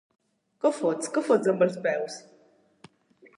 [0.63, 1.11] Què fots?
[1.17, 1.51] —Què fots...
[1.53, 2.17] amb els peus?